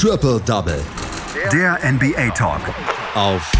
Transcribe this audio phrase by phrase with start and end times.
[0.00, 0.80] Triple Double.
[1.52, 2.60] Der NBA Talk.
[3.16, 3.50] Auf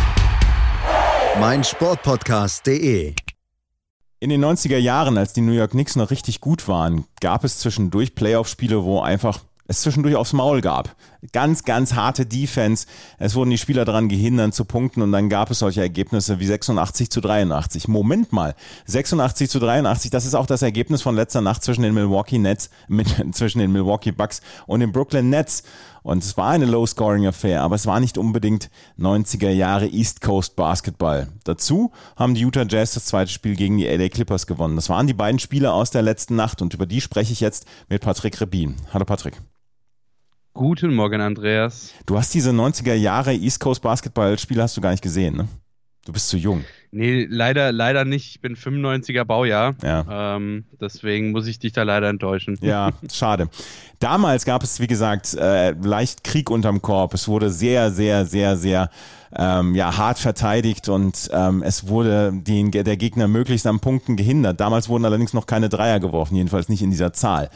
[1.41, 3.13] meinsportpodcast.de.
[4.21, 7.59] In den 90er Jahren, als die New York Knicks noch richtig gut waren, gab es
[7.59, 10.97] zwischendurch Playoff-Spiele, wo einfach es zwischendurch aufs Maul gab.
[11.33, 12.87] Ganz, ganz harte Defense.
[13.19, 16.47] Es wurden die Spieler daran gehindert zu punkten und dann gab es solche Ergebnisse wie
[16.47, 17.87] 86 zu 83.
[17.87, 18.55] Moment mal,
[18.87, 22.71] 86 zu 83, das ist auch das Ergebnis von letzter Nacht zwischen den Milwaukee Nets,
[22.89, 25.65] mit, zwischen den Milwaukee Bucks und den Brooklyn Nets.
[26.09, 31.29] Und es war eine Low-Scoring-Affair, aber es war nicht unbedingt 90er Jahre East Coast Basketball.
[31.45, 34.77] Dazu haben die Utah Jazz das zweite Spiel gegen die LA Clippers gewonnen.
[34.77, 37.67] Das waren die beiden Spiele aus der letzten Nacht und über die spreche ich jetzt
[37.91, 38.77] mit Patrick Rebin.
[38.95, 39.35] Hallo Patrick.
[40.55, 41.93] Guten Morgen, Andreas.
[42.07, 45.49] Du hast diese 90er Jahre East Coast Basketball-Spiele hast du gar nicht gesehen, ne?
[46.09, 46.65] Du bist zu jung.
[46.91, 48.31] Nee, leider, leider nicht.
[48.31, 49.75] Ich bin 95er Baujahr.
[49.83, 50.37] Ja.
[50.37, 52.59] Ähm, deswegen muss ich dich da leider enttäuschen.
[52.63, 53.51] Ja, schade.
[53.99, 57.13] Damals gab es, wie gesagt, äh, leicht Krieg unterm Korb.
[57.13, 58.89] Es wurde sehr, sehr, sehr, sehr
[59.37, 64.61] ähm, ja, hart verteidigt und ähm, es wurde den, der Gegner möglichst am Punkten gehindert.
[64.61, 67.51] Damals wurden allerdings noch keine Dreier geworfen, jedenfalls nicht in dieser Zahl.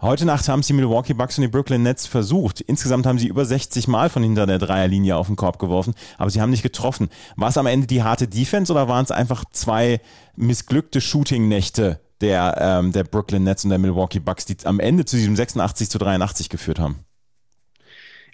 [0.00, 2.60] Heute Nacht haben es die Milwaukee Bucks und die Brooklyn Nets versucht.
[2.60, 6.30] Insgesamt haben sie über 60 Mal von hinter der Dreierlinie auf den Korb geworfen, aber
[6.30, 7.08] sie haben nicht getroffen.
[7.36, 10.00] War es am Ende die harte Defense oder waren es einfach zwei
[10.36, 15.16] missglückte Shooting-Nächte der, ähm, der Brooklyn Nets und der Milwaukee Bucks, die am Ende zu
[15.16, 17.04] diesem 86 zu 83 geführt haben?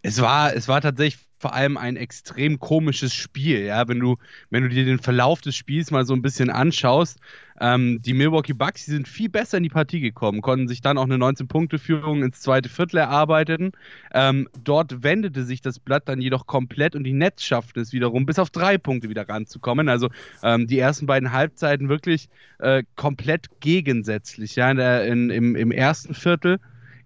[0.02, 3.60] Es war, es war tatsächlich vor allem ein extrem komisches Spiel.
[3.64, 4.16] Ja, wenn du,
[4.50, 7.18] wenn du dir den Verlauf des Spiels mal so ein bisschen anschaust,
[7.60, 10.98] ähm, die Milwaukee Bucks, die sind viel besser in die Partie gekommen, konnten sich dann
[10.98, 13.72] auch eine 19-Punkte-Führung ins zweite Viertel erarbeiten.
[14.12, 18.26] Ähm, dort wendete sich das Blatt dann jedoch komplett und die Nets schafften es wiederum,
[18.26, 19.88] bis auf drei Punkte wieder ranzukommen.
[19.88, 20.10] Also
[20.42, 22.28] ähm, die ersten beiden Halbzeiten wirklich
[22.58, 24.56] äh, komplett gegensätzlich.
[24.56, 26.60] Ja, in der, in, im, im ersten Viertel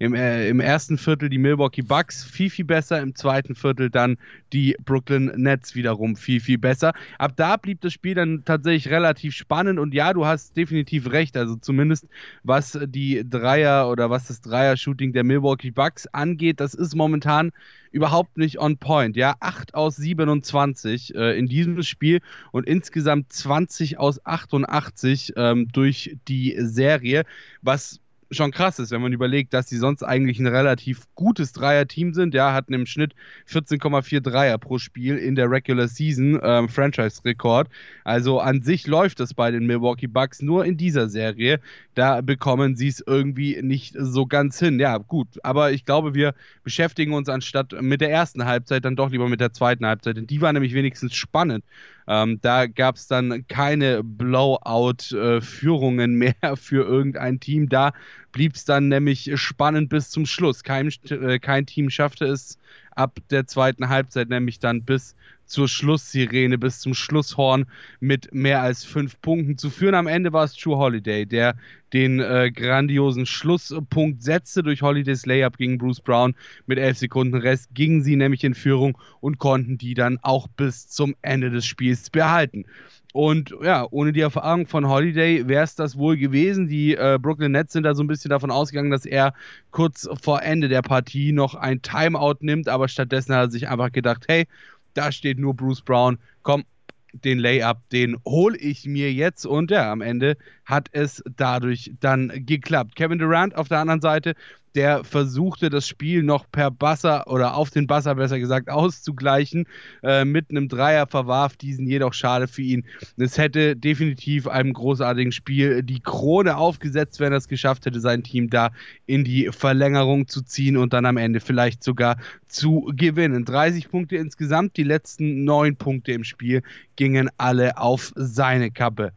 [0.04, 4.18] im, äh, im ersten Viertel die Milwaukee Bucks viel, viel besser, im zweiten Viertel dann
[4.52, 6.92] die Brooklyn Nets wiederum viel, viel besser.
[7.18, 11.36] Ab da blieb das Spiel dann tatsächlich relativ spannend und ja, du hast definitiv recht,
[11.38, 12.06] also zumindest
[12.42, 17.50] was die Dreier oder was das Dreier-Shooting der Milwaukee Bucks angeht, das ist momentan
[17.90, 19.16] überhaupt nicht on point.
[19.16, 26.16] Ja, 8 aus 27 äh, in diesem Spiel und insgesamt 20 aus 88 ähm, durch
[26.26, 27.24] die Serie,
[27.62, 32.14] was schon krass ist, wenn man überlegt, dass sie sonst eigentlich ein relativ gutes Dreier-Team
[32.14, 32.34] sind.
[32.34, 33.14] Ja, hatten im Schnitt
[33.48, 37.68] 14,4 Dreier pro Spiel in der Regular Season, ähm, Franchise-Rekord.
[38.04, 41.60] Also an sich läuft das bei den Milwaukee Bucks nur in dieser Serie.
[41.94, 44.80] Da bekommen sie es irgendwie nicht so ganz hin.
[44.80, 49.10] Ja, gut, aber ich glaube, wir beschäftigen uns anstatt mit der ersten Halbzeit dann doch
[49.10, 51.64] lieber mit der zweiten Halbzeit, denn die war nämlich wenigstens spannend.
[52.06, 57.68] Ähm, da gab es dann keine Blowout-Führungen mehr für irgendein Team.
[57.68, 57.92] Da
[58.34, 60.64] blieb es dann nämlich spannend bis zum Schluss.
[60.64, 62.58] Kein, äh, kein Team schaffte es
[62.90, 65.14] ab der zweiten Halbzeit, nämlich dann bis
[65.46, 67.66] zur Schlusssirene, bis zum Schlusshorn
[68.00, 69.94] mit mehr als fünf Punkten zu führen.
[69.94, 71.54] Am Ende war es True Holiday, der
[71.92, 74.64] den äh, grandiosen Schlusspunkt setzte.
[74.64, 76.34] Durch Holidays Layup gegen Bruce Brown
[76.66, 80.88] mit elf Sekunden Rest gingen sie nämlich in Führung und konnten die dann auch bis
[80.88, 82.64] zum Ende des Spiels behalten.
[83.14, 86.66] Und ja, ohne die Erfahrung von Holiday wäre es das wohl gewesen.
[86.66, 89.34] Die äh, Brooklyn Nets sind da so ein bisschen davon ausgegangen, dass er
[89.70, 93.92] kurz vor Ende der Partie noch ein Timeout nimmt, aber stattdessen hat er sich einfach
[93.92, 94.48] gedacht, hey,
[94.94, 96.64] da steht nur Bruce Brown, komm,
[97.12, 102.32] den Layup, den hole ich mir jetzt und ja, am Ende hat es dadurch dann
[102.34, 102.96] geklappt.
[102.96, 104.34] Kevin Durant auf der anderen Seite
[104.74, 109.66] der versuchte das Spiel noch per Basser oder auf den Basser besser gesagt auszugleichen,
[110.02, 112.84] äh, mit einem Dreier verwarf diesen jedoch schade für ihn.
[113.16, 118.22] Es hätte definitiv einem großartigen Spiel die Krone aufgesetzt, wenn er es geschafft hätte, sein
[118.22, 118.70] Team da
[119.06, 122.16] in die Verlängerung zu ziehen und dann am Ende vielleicht sogar
[122.48, 123.44] zu gewinnen.
[123.44, 126.62] 30 Punkte insgesamt, die letzten neun Punkte im Spiel
[126.96, 129.12] gingen alle auf seine Kappe.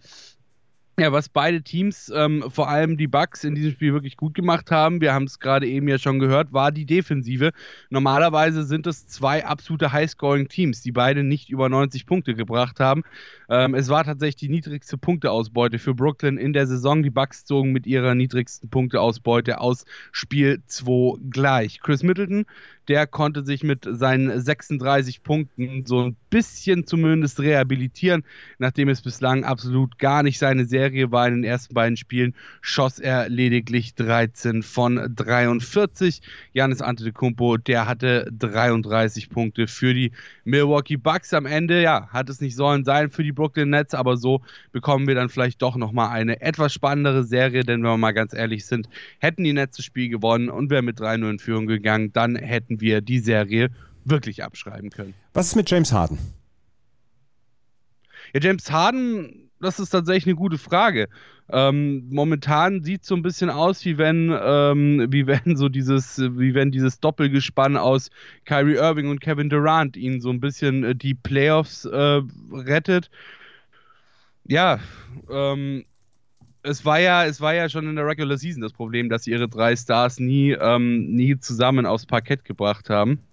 [0.99, 4.71] Ja, was beide Teams, ähm, vor allem die Bucks in diesem Spiel wirklich gut gemacht
[4.71, 7.51] haben, wir haben es gerade eben ja schon gehört, war die Defensive.
[7.91, 13.03] Normalerweise sind es zwei absolute Highscoring-Teams, die beide nicht über 90 Punkte gebracht haben.
[13.47, 17.03] Ähm, es war tatsächlich die niedrigste Punkteausbeute für Brooklyn in der Saison.
[17.03, 21.79] Die Bucks zogen mit ihrer niedrigsten Punkteausbeute aus Spiel 2 gleich.
[21.79, 22.47] Chris Middleton
[22.87, 28.23] der konnte sich mit seinen 36 Punkten so ein bisschen zumindest rehabilitieren,
[28.59, 32.99] nachdem es bislang absolut gar nicht seine Serie war in den ersten beiden Spielen, schoss
[32.99, 36.21] er lediglich 13 von 43.
[36.53, 40.11] Janis Antetokounmpo, der hatte 33 Punkte für die
[40.47, 41.33] Milwaukee Bucks.
[41.33, 44.41] Am Ende, ja, hat es nicht sollen sein für die Brooklyn Nets, aber so
[44.71, 48.33] bekommen wir dann vielleicht doch nochmal eine etwas spannendere Serie, denn wenn wir mal ganz
[48.33, 48.87] ehrlich sind,
[49.19, 52.79] hätten die Nets das Spiel gewonnen und wären mit 3-0 in Führung gegangen, dann hätten
[52.79, 53.69] wir die Serie
[54.05, 55.13] wirklich abschreiben können.
[55.33, 56.17] Was ist mit James Harden?
[58.33, 61.09] Ja, James Harden, das ist tatsächlich eine gute Frage.
[61.49, 66.19] Ähm, momentan sieht es so ein bisschen aus, wie wenn, ähm, wie wenn so dieses,
[66.19, 68.09] wie wenn dieses Doppelgespann aus
[68.45, 72.21] Kyrie Irving und Kevin Durant ihn so ein bisschen äh, die Playoffs äh,
[72.51, 73.09] rettet.
[74.45, 74.79] Ja,
[75.29, 75.85] ähm,
[76.63, 79.31] es war ja, es war ja schon in der Regular Season das Problem, dass sie
[79.31, 83.26] ihre drei Stars nie, ähm, nie zusammen aufs Parkett gebracht haben.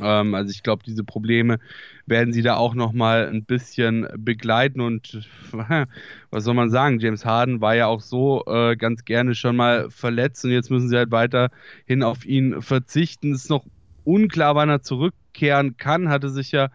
[0.00, 1.58] Ähm, also ich glaube, diese Probleme
[2.06, 5.28] werden sie da auch noch mal ein bisschen begleiten und
[6.30, 6.98] was soll man sagen?
[6.98, 10.88] James Harden war ja auch so äh, ganz gerne schon mal verletzt und jetzt müssen
[10.88, 13.32] sie halt weiterhin auf ihn verzichten.
[13.32, 13.64] Es ist noch
[14.04, 16.08] unklar, wann er zurückkehren kann.
[16.08, 16.70] Hatte sich ja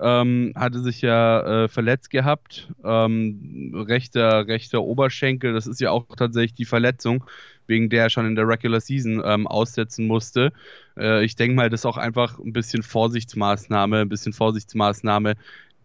[0.00, 6.06] ähm, hatte sich ja äh, verletzt gehabt, ähm, rechter, rechter Oberschenkel, das ist ja auch
[6.16, 7.24] tatsächlich die Verletzung,
[7.66, 10.52] wegen der er schon in der Regular Season ähm, aussetzen musste.
[10.96, 15.34] Äh, ich denke mal, das ist auch einfach ein bisschen Vorsichtsmaßnahme, ein bisschen Vorsichtsmaßnahme,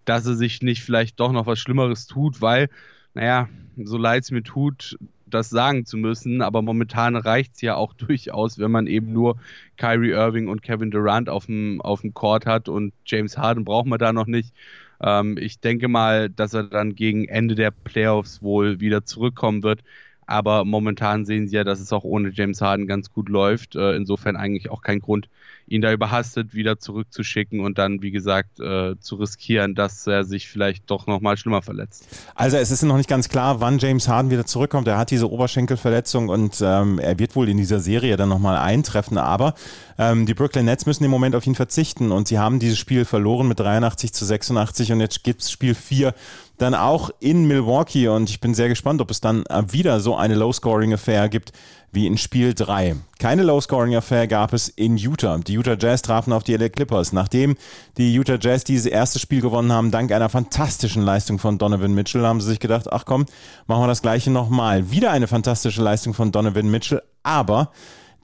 [0.05, 2.69] dass er sich nicht vielleicht doch noch was Schlimmeres tut, weil,
[3.13, 4.97] naja, so leid es mir tut,
[5.29, 9.37] das sagen zu müssen, aber momentan reicht es ja auch durchaus, wenn man eben nur
[9.77, 13.99] Kyrie Irving und Kevin Durant auf dem, auf Court hat und James Harden braucht man
[13.99, 14.53] da noch nicht.
[15.01, 19.83] Ähm, ich denke mal, dass er dann gegen Ende der Playoffs wohl wieder zurückkommen wird.
[20.29, 23.75] Aber momentan sehen sie ja, dass es auch ohne James Harden ganz gut läuft.
[23.75, 25.27] Äh, insofern eigentlich auch kein Grund,
[25.65, 30.47] ihn da überhastet wieder zurückzuschicken und dann, wie gesagt, äh, zu riskieren, dass er sich
[30.47, 32.07] vielleicht doch nochmal schlimmer verletzt.
[32.35, 34.87] Also es ist noch nicht ganz klar, wann James Harden wieder zurückkommt.
[34.87, 39.17] Er hat diese Oberschenkelverletzung und ähm, er wird wohl in dieser Serie dann nochmal eintreffen.
[39.17, 39.55] Aber
[39.97, 43.03] ähm, die Brooklyn Nets müssen im Moment auf ihn verzichten und sie haben dieses Spiel
[43.03, 46.13] verloren mit 83 zu 86 und jetzt gibt es Spiel 4
[46.61, 50.35] dann auch in Milwaukee und ich bin sehr gespannt, ob es dann wieder so eine
[50.35, 51.53] Low-Scoring-Affair gibt
[51.91, 52.97] wie in Spiel 3.
[53.17, 55.39] Keine Low-Scoring-Affair gab es in Utah.
[55.39, 57.13] Die Utah Jazz trafen auf die LA Clippers.
[57.13, 57.55] Nachdem
[57.97, 62.25] die Utah Jazz dieses erste Spiel gewonnen haben, dank einer fantastischen Leistung von Donovan Mitchell,
[62.25, 63.25] haben sie sich gedacht, ach komm,
[63.65, 64.91] machen wir das gleiche nochmal.
[64.91, 67.71] Wieder eine fantastische Leistung von Donovan Mitchell, aber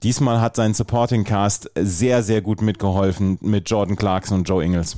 [0.02, 4.96] diesmal hat sein Supporting Cast sehr, sehr gut mitgeholfen mit Jordan Clarkson und Joe Ingles.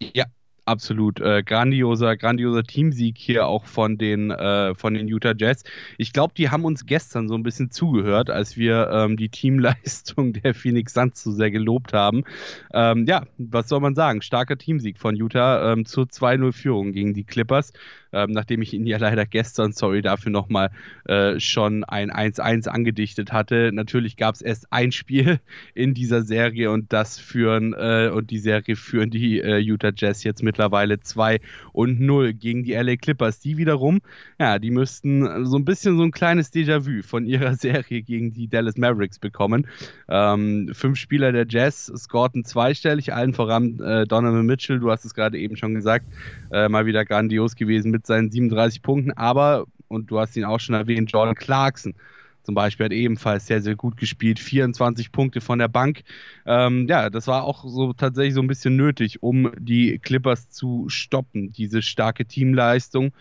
[0.00, 0.24] Ja,
[0.68, 5.64] absolut äh, grandioser, grandioser Teamsieg hier auch von den, äh, von den Utah Jazz.
[5.96, 10.32] Ich glaube, die haben uns gestern so ein bisschen zugehört, als wir ähm, die Teamleistung
[10.44, 12.24] der Phoenix Suns so sehr gelobt haben.
[12.72, 14.22] Ähm, ja, was soll man sagen?
[14.22, 17.72] Starker Teamsieg von Utah ähm, zur 2-0-Führung gegen die Clippers
[18.12, 20.70] ähm, nachdem ich Ihnen ja leider gestern, sorry dafür nochmal,
[21.04, 23.70] äh, schon ein 1-1 angedichtet hatte.
[23.72, 25.40] Natürlich gab es erst ein Spiel
[25.74, 30.24] in dieser Serie und das führen äh, und die Serie führen die äh, Utah Jazz
[30.24, 31.40] jetzt mittlerweile 2
[31.72, 33.38] und 0 gegen die LA Clippers.
[33.38, 34.00] Die wiederum,
[34.40, 38.48] ja, die müssten so ein bisschen so ein kleines Déjà-vu von ihrer Serie gegen die
[38.48, 39.68] Dallas Mavericks bekommen.
[40.08, 45.14] Ähm, fünf Spieler der Jazz scorten zweistellig, allen voran äh, Donovan Mitchell, du hast es
[45.14, 46.06] gerade eben schon gesagt,
[46.50, 50.58] äh, mal wieder grandios gewesen mit seinen 37 Punkten, aber, und du hast ihn auch
[50.58, 51.94] schon erwähnt, Jordan Clarkson
[52.48, 54.38] zum Beispiel hat ebenfalls sehr, sehr gut gespielt.
[54.38, 56.00] 24 Punkte von der Bank.
[56.46, 60.86] Ähm, ja, das war auch so tatsächlich so ein bisschen nötig, um die Clippers zu
[60.88, 61.52] stoppen.
[61.52, 63.12] Diese starke Teamleistung.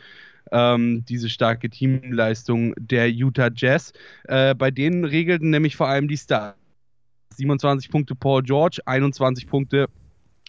[0.54, 3.92] Ähm, diese starke Teamleistung der Utah Jazz.
[4.30, 6.56] Äh, bei denen regelten nämlich vor allem die Stars.
[7.36, 9.88] 27 Punkte Paul George, 21 Punkte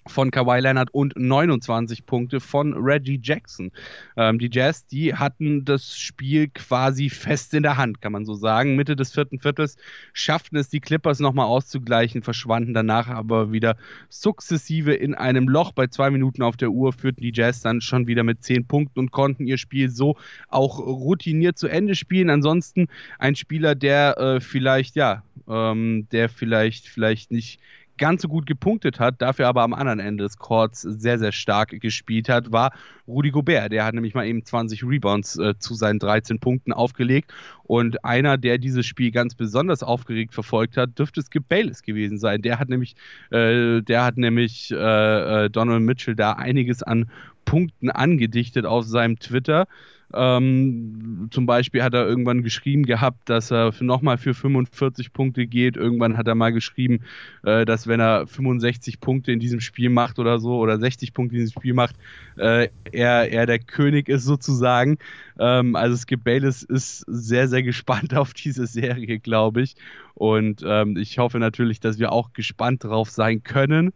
[0.08, 3.70] von Kawhi Leonard und 29 Punkte von Reggie Jackson.
[4.16, 8.34] Ähm, die Jazz, die hatten das Spiel quasi fest in der Hand, kann man so
[8.34, 8.76] sagen.
[8.76, 9.76] Mitte des vierten Viertels
[10.12, 13.76] schafften es die Clippers nochmal auszugleichen, verschwanden danach aber wieder
[14.08, 15.72] sukzessive in einem Loch.
[15.72, 18.98] Bei zwei Minuten auf der Uhr führten die Jazz dann schon wieder mit zehn Punkten
[18.98, 20.16] und konnten ihr Spiel so
[20.48, 22.30] auch routiniert zu Ende spielen.
[22.30, 22.88] Ansonsten
[23.18, 27.60] ein Spieler, der äh, vielleicht, ja, ähm, der vielleicht, vielleicht nicht
[27.98, 31.78] ganz so gut gepunktet hat, dafür aber am anderen Ende des Courts sehr, sehr stark
[31.80, 32.72] gespielt hat, war
[33.06, 33.72] Rudy Gobert.
[33.72, 37.32] Der hat nämlich mal eben 20 Rebounds äh, zu seinen 13 Punkten aufgelegt.
[37.64, 42.40] Und einer, der dieses Spiel ganz besonders aufgeregt verfolgt hat, dürfte Skip Bayless gewesen sein.
[42.40, 42.96] Der hat nämlich,
[43.30, 47.10] äh, der hat nämlich äh, äh Donald Mitchell da einiges an
[47.44, 49.66] Punkten angedichtet auf seinem Twitter.
[50.14, 55.76] Ähm, zum Beispiel hat er irgendwann geschrieben gehabt, dass er nochmal für 45 Punkte geht.
[55.76, 57.00] Irgendwann hat er mal geschrieben,
[57.44, 61.36] äh, dass wenn er 65 Punkte in diesem Spiel macht oder so oder 60 Punkte
[61.36, 61.96] in diesem Spiel macht,
[62.36, 64.98] äh, er, er der König ist sozusagen.
[65.38, 69.76] Ähm, also Skip Bayless ist sehr, sehr gespannt auf diese Serie, glaube ich.
[70.14, 73.92] Und ähm, ich hoffe natürlich, dass wir auch gespannt drauf sein können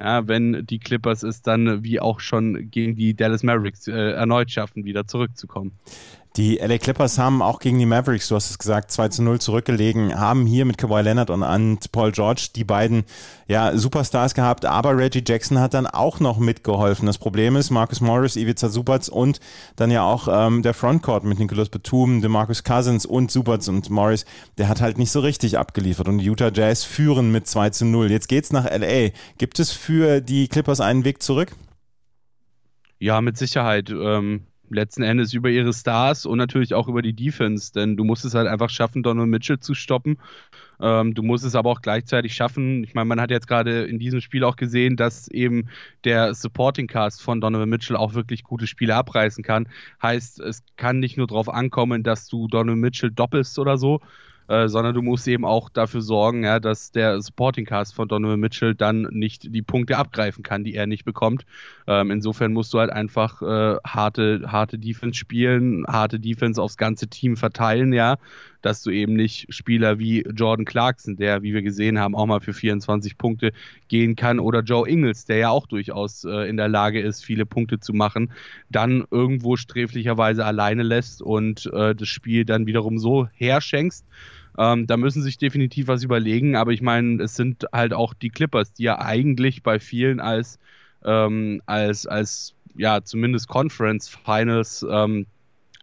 [0.00, 4.50] ja, wenn die Clippers es dann wie auch schon gegen die Dallas Mavericks äh, erneut
[4.50, 5.72] schaffen, wieder zurückzukommen.
[6.36, 9.40] Die LA Clippers haben auch gegen die Mavericks, du hast es gesagt, 2 zu 0
[9.40, 13.02] zurückgelegen, haben hier mit Kawhi Leonard und, Paul George die beiden
[13.48, 17.06] ja, Superstars gehabt, aber Reggie Jackson hat dann auch noch mitgeholfen.
[17.06, 19.40] Das Problem ist, Marcus Morris, Ivica Supatz und
[19.74, 24.24] dann ja auch ähm, der Frontcourt mit Nicholas Batum, DeMarcus Cousins und Supatz und Morris,
[24.56, 27.84] der hat halt nicht so richtig abgeliefert und die Utah Jazz führen mit 2 zu
[27.84, 28.08] 0.
[28.08, 29.08] Jetzt geht's nach LA.
[29.38, 31.56] Gibt es für die Clippers einen Weg zurück?
[33.00, 33.90] Ja, mit Sicherheit.
[33.90, 38.24] Ähm, letzten Endes über ihre Stars und natürlich auch über die Defense, denn du musst
[38.24, 40.18] es halt einfach schaffen, Donald Mitchell zu stoppen.
[40.80, 42.84] Ähm, du musst es aber auch gleichzeitig schaffen.
[42.84, 45.68] Ich meine, man hat jetzt gerade in diesem Spiel auch gesehen, dass eben
[46.04, 49.68] der Supporting Cast von Donovan Mitchell auch wirklich gute Spiele abreißen kann.
[50.02, 54.00] Heißt, es kann nicht nur darauf ankommen, dass du Donovan Mitchell doppelst oder so,
[54.50, 58.40] äh, sondern du musst eben auch dafür sorgen, ja, dass der Supporting Cast von Donovan
[58.40, 61.46] Mitchell dann nicht die Punkte abgreifen kann, die er nicht bekommt.
[61.86, 67.06] Ähm, insofern musst du halt einfach äh, harte, harte Defense spielen, harte Defense aufs ganze
[67.06, 68.16] Team verteilen, ja,
[68.60, 72.40] dass du eben nicht Spieler wie Jordan Clarkson, der, wie wir gesehen haben, auch mal
[72.40, 73.52] für 24 Punkte
[73.86, 77.46] gehen kann, oder Joe Ingles, der ja auch durchaus äh, in der Lage ist, viele
[77.46, 78.32] Punkte zu machen,
[78.68, 84.04] dann irgendwo sträflicherweise alleine lässt und äh, das Spiel dann wiederum so herschenkst,
[84.58, 88.30] ähm, da müssen sich definitiv was überlegen, aber ich meine, es sind halt auch die
[88.30, 90.58] Clippers, die ja eigentlich bei vielen als,
[91.04, 95.26] ähm, als, als ja, zumindest Conference Finals ähm,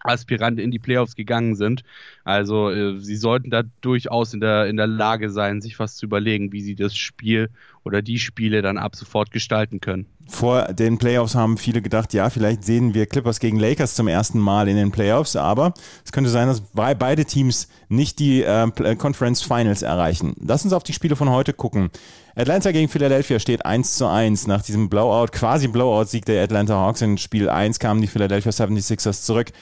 [0.03, 1.83] Aspirant in die Playoffs gegangen sind.
[2.27, 6.05] Also äh, sie sollten da durchaus in der, in der Lage sein, sich was zu
[6.05, 7.49] überlegen, wie sie das Spiel
[7.85, 10.07] oder die Spiele dann ab sofort gestalten können.
[10.27, 14.39] Vor den Playoffs haben viele gedacht, ja, vielleicht sehen wir Clippers gegen Lakers zum ersten
[14.39, 19.41] Mal in den Playoffs, aber es könnte sein, dass beide Teams nicht die äh, Conference
[19.41, 20.35] Finals erreichen.
[20.45, 21.91] Lass uns auf die Spiele von heute gucken.
[22.35, 24.47] Atlanta gegen Philadelphia steht 1 zu 1.
[24.47, 29.23] Nach diesem Blowout, quasi Blowout-Sieg der Atlanta Hawks in Spiel 1 kamen die Philadelphia 76ers
[29.23, 29.53] zurück.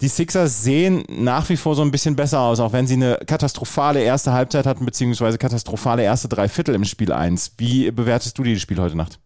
[0.00, 3.18] Die Sixers sehen nach wie vor so ein bisschen besser aus, auch wenn sie eine
[3.26, 7.54] katastrophale erste Halbzeit hatten, beziehungsweise katastrophale erste drei Viertel im Spiel 1.
[7.58, 9.18] Wie bewertest du dieses Spiel heute Nacht?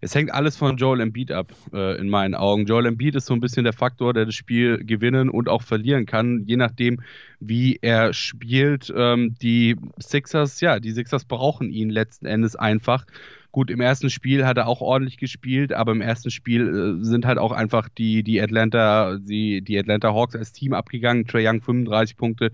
[0.00, 2.64] Es hängt alles von Joel Embiid ab, äh, in meinen Augen.
[2.64, 6.06] Joel Embiid ist so ein bisschen der Faktor, der das Spiel gewinnen und auch verlieren
[6.06, 7.02] kann, je nachdem,
[7.38, 8.92] wie er spielt.
[8.96, 13.04] Ähm, die Sixers, ja, die Sixers brauchen ihn letzten Endes einfach.
[13.52, 17.26] Gut, im ersten Spiel hat er auch ordentlich gespielt, aber im ersten Spiel äh, sind
[17.26, 21.26] halt auch einfach die, die Atlanta, die, die Atlanta Hawks als Team abgegangen.
[21.26, 22.50] Trey Young 35 Punkte,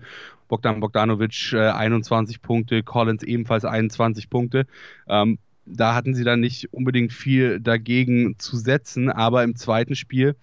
[0.49, 4.67] Bogdan Bogdanovic äh, 21 Punkte, Collins ebenfalls 21 Punkte.
[5.07, 10.35] Ähm, da hatten sie dann nicht unbedingt viel dagegen zu setzen, aber im zweiten Spiel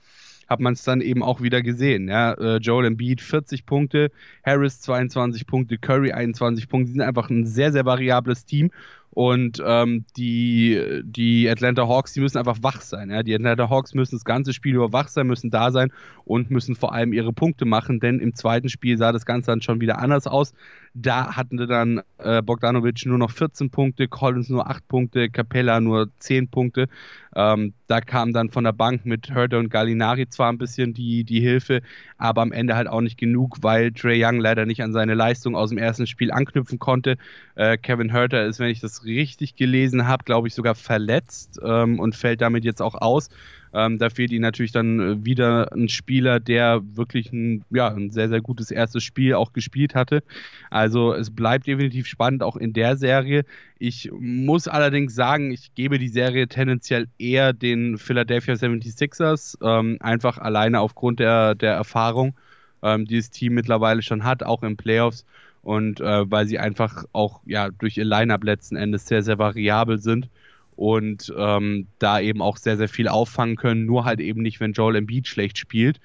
[0.47, 2.09] hat man es dann eben auch wieder gesehen.
[2.09, 2.33] Ja?
[2.33, 4.11] Äh, Joel Embiid 40 Punkte,
[4.43, 6.87] Harris 22 Punkte, Curry 21 Punkte.
[6.87, 8.71] Sie sind einfach ein sehr, sehr variables Team
[9.17, 13.09] und ähm, die, die Atlanta Hawks, die müssen einfach wach sein.
[13.09, 13.23] Ja?
[13.23, 15.91] Die Atlanta Hawks müssen das ganze Spiel über wach sein, müssen da sein
[16.27, 19.63] und müssen vor allem ihre Punkte machen, denn im zweiten Spiel sah das Ganze dann
[19.63, 20.53] schon wieder anders aus.
[20.99, 26.09] Da hatten dann äh, Bogdanovic nur noch 14 Punkte, Collins nur 8 Punkte, Capella nur
[26.21, 26.89] 10 Punkte.
[27.35, 31.23] Ähm, da kam dann von der Bank mit Herder und Gallinari zwar ein bisschen die,
[31.25, 31.83] die Hilfe,
[32.17, 35.55] aber am Ende halt auch nicht genug, weil Trey Young leider nicht an seine Leistung
[35.55, 37.19] aus dem ersten Spiel anknüpfen konnte.
[37.57, 42.01] Äh, Kevin Herter ist, wenn ich das richtig gelesen habe, glaube ich sogar verletzt ähm,
[42.01, 43.29] und fällt damit jetzt auch aus.
[43.73, 48.11] Ähm, da fehlt ihnen natürlich dann äh, wieder ein Spieler, der wirklich ein, ja, ein
[48.11, 50.23] sehr, sehr gutes erstes Spiel auch gespielt hatte.
[50.71, 53.45] Also es bleibt definitiv spannend, auch in der Serie.
[53.79, 60.39] Ich muss allerdings sagen, ich gebe die Serie tendenziell eher den Philadelphia 76ers, ähm, einfach
[60.39, 62.35] alleine aufgrund der, der Erfahrung,
[62.83, 65.25] ähm, die das Team mittlerweile schon hat, auch in Playoffs.
[65.63, 69.99] Und äh, weil sie einfach auch ja, durch ihr Line-Up letzten Endes sehr, sehr variabel
[69.99, 70.29] sind
[70.77, 74.73] und ähm, da eben auch sehr, sehr viel auffangen können, nur halt eben nicht, wenn
[74.73, 76.01] Joel Embiid schlecht spielt.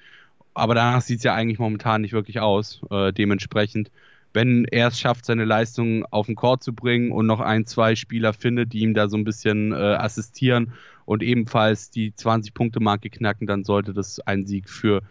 [0.54, 2.82] Aber danach sieht es ja eigentlich momentan nicht wirklich aus.
[2.90, 3.90] Äh, dementsprechend,
[4.32, 7.94] wenn er es schafft, seine Leistung auf den Court zu bringen und noch ein, zwei
[7.94, 10.72] Spieler findet, die ihm da so ein bisschen äh, assistieren
[11.04, 15.02] und ebenfalls die 20-Punkte-Marke knacken, dann sollte das ein Sieg für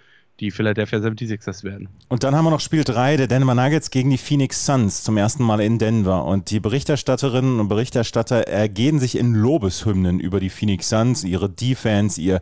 [0.41, 1.87] die Philadelphia 76ers werden.
[2.09, 5.15] Und dann haben wir noch Spiel 3 der Denver Nuggets gegen die Phoenix Suns zum
[5.15, 6.25] ersten Mal in Denver.
[6.25, 12.19] Und die Berichterstatterinnen und Berichterstatter ergehen sich in Lobeshymnen über die Phoenix Suns, ihre Defense,
[12.19, 12.41] ihr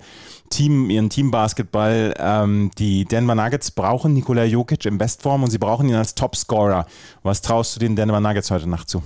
[0.50, 2.15] Team, ihren Teambasketball.
[2.18, 6.88] Ähm, die Denver Nuggets brauchen Nikola Jokic in Bestform und sie brauchen ihn als Topscorer.
[7.22, 9.03] Was traust du den Denver Nuggets heute Nacht zu?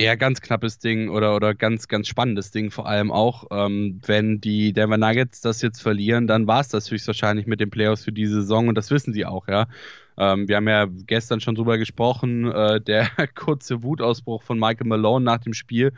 [0.00, 3.44] Eher ganz knappes Ding oder, oder ganz, ganz spannendes Ding vor allem auch.
[3.50, 7.70] Ähm, wenn die Denver Nuggets das jetzt verlieren, dann war es das höchstwahrscheinlich mit den
[7.70, 9.68] Playoffs für diese Saison und das wissen sie auch, ja.
[10.16, 15.24] Ähm, wir haben ja gestern schon drüber gesprochen, äh, der kurze Wutausbruch von Michael Malone
[15.24, 15.92] nach dem Spiel.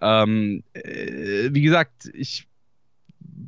[0.00, 2.46] Ähm, äh, wie gesagt, ich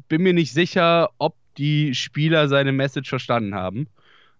[0.08, 3.86] bin mir nicht sicher, ob die Spieler seine Message verstanden haben.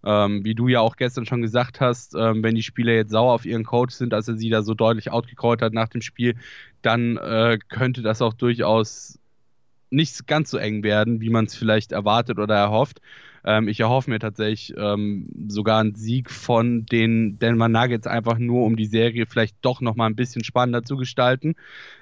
[0.04, 3.34] Ähm, wie du ja auch gestern schon gesagt hast, ähm, wenn die Spieler jetzt sauer
[3.34, 6.36] auf ihren Coach sind, dass er sie da so deutlich outgecallt hat nach dem Spiel,
[6.82, 9.18] dann äh, könnte das auch durchaus
[9.90, 13.00] nicht ganz so eng werden, wie man es vielleicht erwartet oder erhofft.
[13.44, 18.64] Ähm, ich erhoffe mir tatsächlich ähm, sogar einen Sieg von den Denver Nuggets, einfach nur
[18.64, 21.54] um die Serie vielleicht doch nochmal ein bisschen spannender zu gestalten.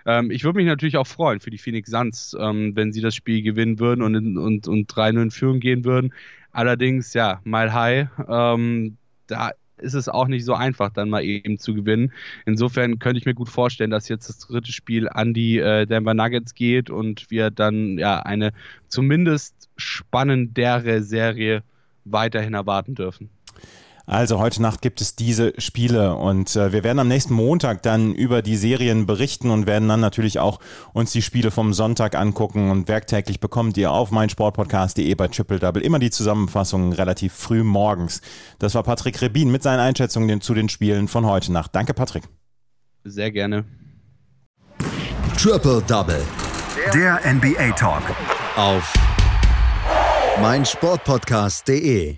[0.04, 3.14] Ähm, ich würde mich natürlich auch freuen für die Phoenix Suns, ähm, wenn sie das
[3.14, 6.12] Spiel gewinnen würden und, und, und 3-0 in Führung gehen würden.
[6.58, 8.96] Allerdings, ja, Mile High, ähm,
[9.28, 12.12] da ist es auch nicht so einfach, dann mal eben zu gewinnen.
[12.46, 16.14] Insofern könnte ich mir gut vorstellen, dass jetzt das dritte Spiel an die äh, Denver
[16.14, 18.52] Nuggets geht und wir dann ja eine
[18.88, 21.62] zumindest spannendere Serie
[22.04, 23.30] weiterhin erwarten dürfen.
[24.08, 28.14] Also heute Nacht gibt es diese Spiele und äh, wir werden am nächsten Montag dann
[28.14, 30.60] über die Serien berichten und werden dann natürlich auch
[30.94, 35.82] uns die Spiele vom Sonntag angucken und werktäglich bekommt ihr auf meinsportpodcast.de bei Triple Double
[35.82, 38.22] immer die Zusammenfassung relativ früh morgens.
[38.58, 41.74] Das war Patrick Rebin mit seinen Einschätzungen zu den Spielen von heute Nacht.
[41.74, 42.24] Danke Patrick.
[43.04, 43.66] Sehr gerne.
[45.36, 46.24] Triple Double.
[46.94, 48.02] Der NBA Talk.
[48.56, 48.90] Auf
[50.40, 52.16] meinsportpodcast.de